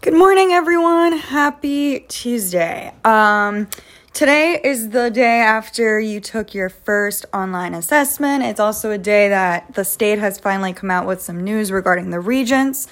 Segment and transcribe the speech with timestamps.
[0.00, 1.18] Good morning, everyone.
[1.18, 2.92] Happy Tuesday.
[3.04, 3.66] Um,
[4.12, 8.44] today is the day after you took your first online assessment.
[8.44, 12.10] It's also a day that the state has finally come out with some news regarding
[12.10, 12.86] the regents.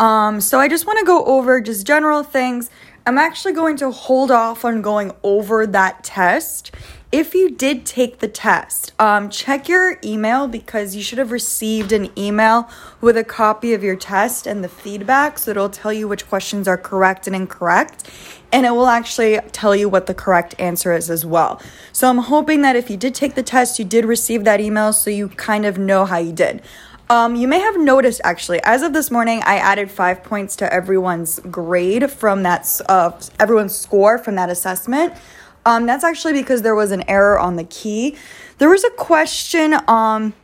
[0.00, 2.68] Um, so I just want to go over just general things.
[3.06, 6.72] I'm actually going to hold off on going over that test
[7.12, 11.90] if you did take the test, um, check your email because you should have received
[11.90, 12.70] an email
[13.00, 15.36] with a copy of your test and the feedback.
[15.38, 18.08] So it'll tell you which questions are correct and incorrect.
[18.52, 21.60] And it will actually tell you what the correct answer is as well.
[21.92, 24.92] So I'm hoping that if you did take the test, you did receive that email
[24.92, 26.62] so you kind of know how you did.
[27.08, 30.72] Um, you may have noticed actually, as of this morning, I added five points to
[30.72, 35.14] everyone's grade from that, uh, everyone's score from that assessment.
[35.66, 38.16] Um, that's actually because there was an error on the key.
[38.58, 40.34] There was a question um,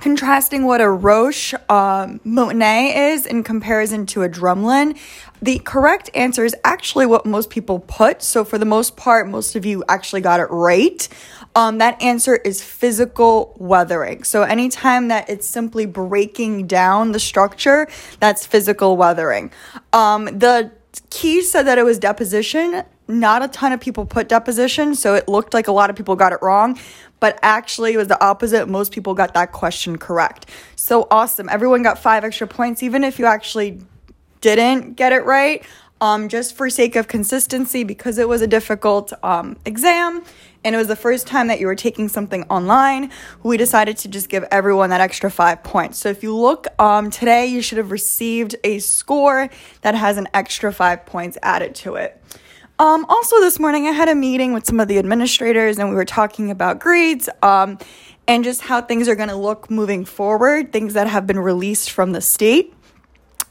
[0.00, 4.98] contrasting what a Roche um, moutonnée is in comparison to a drumlin.
[5.42, 8.22] The correct answer is actually what most people put.
[8.22, 11.08] So, for the most part, most of you actually got it right.
[11.54, 14.22] Um, that answer is physical weathering.
[14.24, 19.50] So, anytime that it's simply breaking down the structure, that's physical weathering.
[19.92, 20.72] Um, the
[21.10, 25.28] key said that it was deposition not a ton of people put deposition, so it
[25.28, 26.78] looked like a lot of people got it wrong,
[27.18, 28.68] but actually it was the opposite.
[28.68, 30.46] Most people got that question correct.
[30.76, 31.48] So awesome.
[31.48, 33.80] Everyone got five extra points, even if you actually
[34.40, 35.64] didn't get it right.
[36.02, 40.24] Um, just for sake of consistency, because it was a difficult um, exam
[40.64, 43.10] and it was the first time that you were taking something online,
[43.42, 45.98] we decided to just give everyone that extra five points.
[45.98, 49.48] So if you look um, today, you should have received a score
[49.80, 52.22] that has an extra five points added to it.
[52.80, 55.94] Um, also, this morning I had a meeting with some of the administrators and we
[55.94, 57.76] were talking about grades um,
[58.26, 61.90] and just how things are going to look moving forward, things that have been released
[61.90, 62.72] from the state.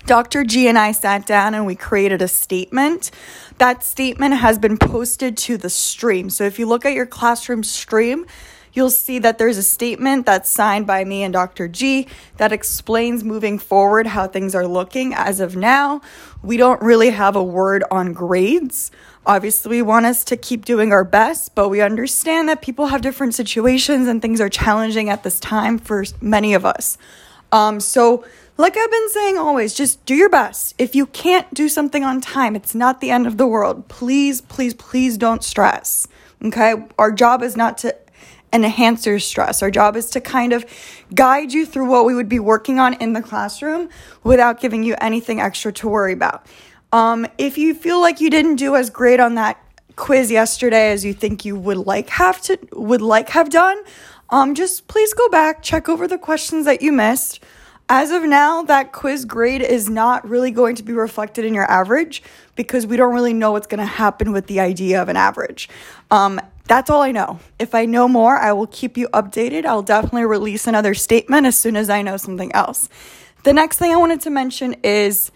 [0.07, 0.43] Dr.
[0.43, 3.11] G and I sat down and we created a statement.
[3.59, 6.31] That statement has been posted to the stream.
[6.31, 8.25] So if you look at your classroom stream,
[8.73, 11.67] you'll see that there's a statement that's signed by me and Dr.
[11.67, 12.07] G
[12.37, 16.01] that explains moving forward how things are looking as of now.
[16.41, 18.89] We don't really have a word on grades.
[19.25, 23.01] Obviously, we want us to keep doing our best, but we understand that people have
[23.01, 26.97] different situations and things are challenging at this time for many of us.
[27.51, 28.23] Um, so,
[28.57, 30.75] like I've been saying always, just do your best.
[30.77, 33.87] If you can't do something on time, it's not the end of the world.
[33.87, 36.07] Please, please, please don't stress.
[36.43, 36.75] Okay?
[36.97, 37.95] Our job is not to
[38.51, 39.61] enhance your stress.
[39.61, 40.65] Our job is to kind of
[41.13, 43.89] guide you through what we would be working on in the classroom
[44.23, 46.45] without giving you anything extra to worry about.
[46.91, 49.61] Um, if you feel like you didn't do as great on that
[49.95, 53.77] quiz yesterday as you think you would like have to would like have done,
[54.29, 57.39] um, just please go back, check over the questions that you missed.
[57.91, 61.69] As of now, that quiz grade is not really going to be reflected in your
[61.69, 62.21] average
[62.55, 65.67] because we don't really know what's going to happen with the idea of an average.
[66.11, 67.39] Um, that's all I know.
[67.57, 69.65] If I know more, I will keep you updated.
[69.65, 72.89] I'll definitely release another statement as soon as I know something else.
[73.43, 75.31] The next thing I wanted to mention is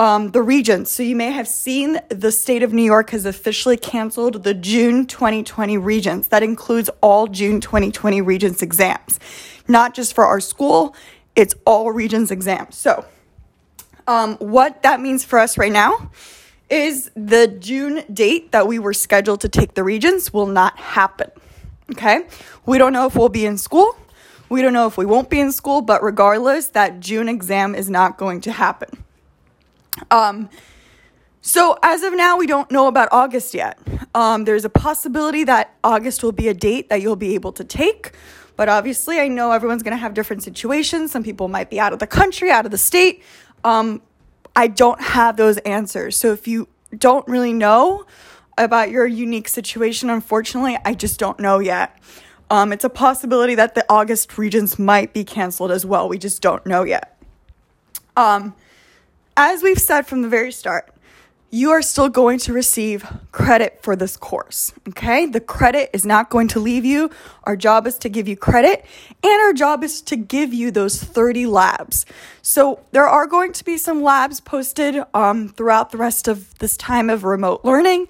[0.00, 0.90] um, the regents.
[0.90, 5.04] So you may have seen the state of New York has officially canceled the June
[5.04, 6.28] 2020 regents.
[6.28, 9.20] That includes all June 2020 regents exams,
[9.68, 10.96] not just for our school,
[11.36, 12.76] it's all regents exams.
[12.76, 13.04] So,
[14.06, 16.10] um, what that means for us right now
[16.70, 21.30] is the June date that we were scheduled to take the regents will not happen.
[21.90, 22.26] Okay?
[22.64, 23.98] We don't know if we'll be in school.
[24.48, 27.90] We don't know if we won't be in school, but regardless, that June exam is
[27.90, 29.04] not going to happen.
[30.10, 30.48] Um,
[31.42, 33.78] so as of now, we don't know about August yet.
[34.14, 37.64] Um, there's a possibility that August will be a date that you'll be able to
[37.64, 38.12] take.
[38.56, 41.12] But obviously, I know everyone's going to have different situations.
[41.12, 43.22] Some people might be out of the country, out of the state.
[43.64, 44.02] Um,
[44.54, 46.16] I don't have those answers.
[46.16, 48.04] So if you don't really know
[48.58, 51.98] about your unique situation, unfortunately, I just don't know yet.
[52.50, 56.08] Um, it's a possibility that the August regents might be canceled as well.
[56.08, 57.16] We just don't know yet.
[58.16, 58.54] Um,
[59.36, 60.92] as we've said from the very start,
[61.52, 64.72] you are still going to receive credit for this course.
[64.88, 65.26] Okay.
[65.26, 67.10] The credit is not going to leave you.
[67.44, 68.84] Our job is to give you credit
[69.22, 72.06] and our job is to give you those 30 labs.
[72.40, 76.76] So there are going to be some labs posted um, throughout the rest of this
[76.76, 78.06] time of remote learning.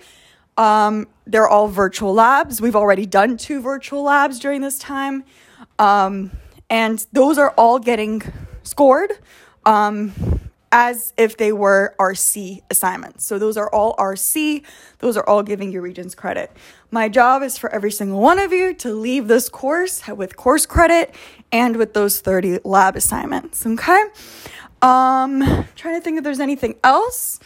[0.59, 2.61] Um, they're all virtual labs.
[2.61, 5.25] We've already done two virtual labs during this time.
[5.79, 6.33] Um,
[6.69, 8.23] and those are all getting
[8.63, 9.13] scored.
[9.65, 10.40] Um,
[10.73, 13.25] as if they were RC assignments.
[13.25, 14.65] So those are all RC,
[15.01, 16.53] those are all giving your regents credit.
[16.91, 20.67] My job is for every single one of you to leave this course with course
[20.67, 21.15] credit
[21.53, 24.03] and with those 30 lab assignments, okay?
[24.83, 27.41] Um trying to think if there's anything else.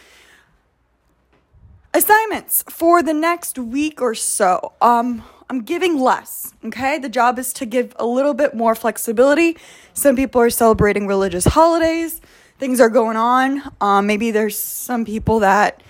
[1.93, 4.73] assignments for the next week or so.
[4.81, 6.97] Um, I'm giving less, okay?
[6.99, 9.57] The job is to give a little bit more flexibility.
[9.93, 12.21] Some people are celebrating religious holidays,
[12.57, 13.61] things are going on.
[13.81, 15.81] Um, maybe there's some people that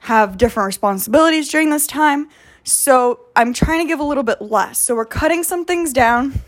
[0.00, 2.28] have different responsibilities during this time.
[2.64, 4.78] So I'm trying to give a little bit less.
[4.78, 6.40] So we're cutting some things down.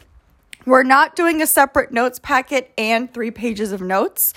[0.65, 4.33] We're not doing a separate notes packet and three pages of notes.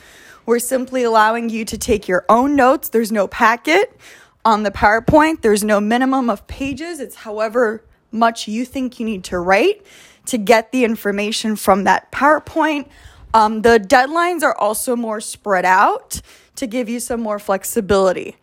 [0.45, 2.89] We're simply allowing you to take your own notes.
[2.89, 3.99] There's no packet
[4.43, 6.99] on the PowerPoint, there's no minimum of pages.
[6.99, 9.83] It's however much you think you need to write
[10.27, 12.87] to get the information from that PowerPoint.
[13.35, 16.21] Um, the deadlines are also more spread out
[16.55, 18.37] to give you some more flexibility.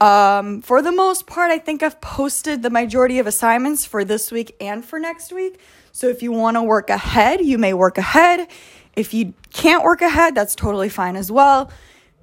[0.00, 4.32] Um, for the most part, I think I've posted the majority of assignments for this
[4.32, 5.60] week and for next week.
[5.92, 8.48] So if you want to work ahead, you may work ahead.
[8.96, 11.70] If you can't work ahead, that's totally fine as well.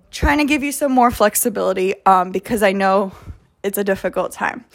[0.10, 3.12] Trying to give you some more flexibility um, because I know
[3.62, 4.66] it's a difficult time.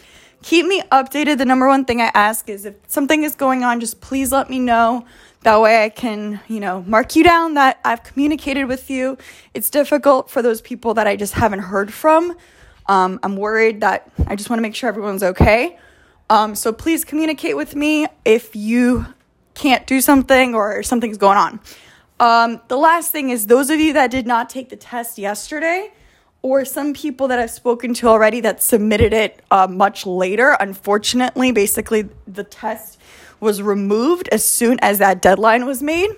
[0.43, 1.37] Keep me updated.
[1.37, 4.49] The number one thing I ask is if something is going on, just please let
[4.49, 5.05] me know.
[5.43, 9.17] That way I can, you know, mark you down that I've communicated with you.
[9.55, 12.37] It's difficult for those people that I just haven't heard from.
[12.85, 15.79] Um, I'm worried that I just want to make sure everyone's okay.
[16.29, 19.07] Um, so please communicate with me if you
[19.55, 21.59] can't do something or something's going on.
[22.19, 25.91] Um, the last thing is those of you that did not take the test yesterday,
[26.43, 30.55] or some people that I've spoken to already that submitted it uh, much later.
[30.59, 32.99] Unfortunately, basically, the test
[33.41, 36.11] was removed as soon as that deadline was made.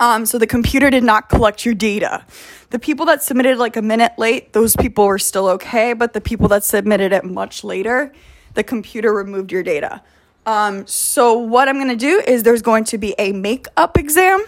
[0.00, 2.24] Um, so the computer did not collect your data.
[2.70, 6.20] The people that submitted like a minute late, those people were still okay, but the
[6.20, 8.12] people that submitted it much later,
[8.54, 10.02] the computer removed your data.
[10.46, 14.44] Um, so what I'm gonna do is there's going to be a makeup exam,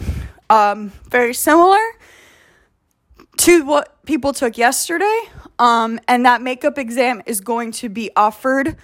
[0.51, 1.81] um, very similar
[3.39, 5.21] to what people took yesterday.
[5.59, 8.77] Um, and that makeup exam is going to be offered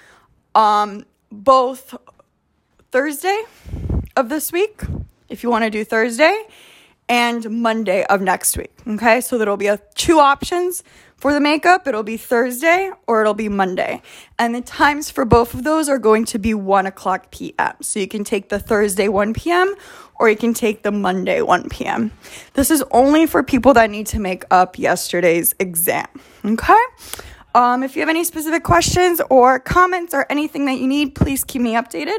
[0.54, 1.94] um, both
[2.92, 3.42] Thursday
[4.16, 4.82] of this week,
[5.30, 6.44] if you want to do Thursday,
[7.08, 8.70] and Monday of next week.
[8.86, 10.84] Okay, so there'll be a, two options
[11.16, 11.88] for the makeup.
[11.88, 14.02] It'll be Thursday or it'll be Monday.
[14.38, 17.74] And the times for both of those are going to be 1 o'clock p.m.
[17.80, 19.74] So you can take the Thursday 1 p.m
[20.22, 22.12] or you can take the Monday 1 p.m.
[22.54, 26.06] This is only for people that need to make up yesterday's exam.
[26.44, 26.76] Okay?
[27.54, 31.42] Um, if you have any specific questions or comments or anything that you need, please
[31.42, 32.18] keep me updated.